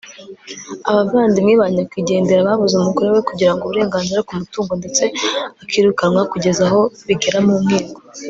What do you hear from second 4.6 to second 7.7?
ndetse akirukanwa kugeza aho bigera mu